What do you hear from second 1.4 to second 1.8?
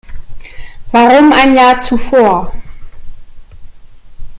Jahr